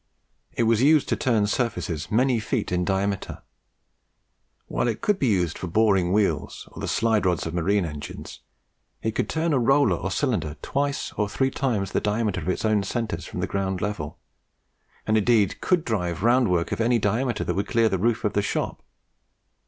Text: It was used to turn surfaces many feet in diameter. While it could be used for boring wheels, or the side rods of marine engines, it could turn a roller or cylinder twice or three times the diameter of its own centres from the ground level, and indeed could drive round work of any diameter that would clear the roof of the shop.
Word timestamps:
It 0.53 0.63
was 0.63 0.81
used 0.81 1.07
to 1.09 1.15
turn 1.15 1.45
surfaces 1.45 2.09
many 2.09 2.39
feet 2.39 2.71
in 2.71 2.83
diameter. 2.83 3.43
While 4.65 4.87
it 4.87 4.99
could 4.99 5.19
be 5.19 5.27
used 5.27 5.59
for 5.59 5.67
boring 5.67 6.11
wheels, 6.11 6.67
or 6.71 6.79
the 6.79 6.87
side 6.87 7.23
rods 7.23 7.45
of 7.45 7.53
marine 7.53 7.85
engines, 7.85 8.39
it 9.03 9.11
could 9.11 9.29
turn 9.29 9.53
a 9.53 9.59
roller 9.59 9.95
or 9.95 10.09
cylinder 10.09 10.57
twice 10.63 11.13
or 11.17 11.29
three 11.29 11.51
times 11.51 11.91
the 11.91 12.01
diameter 12.01 12.41
of 12.41 12.49
its 12.49 12.65
own 12.65 12.81
centres 12.81 13.25
from 13.25 13.41
the 13.41 13.45
ground 13.47 13.79
level, 13.79 14.17
and 15.05 15.19
indeed 15.19 15.61
could 15.61 15.85
drive 15.85 16.23
round 16.23 16.49
work 16.49 16.71
of 16.71 16.81
any 16.81 16.97
diameter 16.97 17.43
that 17.43 17.53
would 17.53 17.67
clear 17.67 17.87
the 17.87 17.99
roof 17.99 18.23
of 18.23 18.33
the 18.33 18.41
shop. 18.41 18.81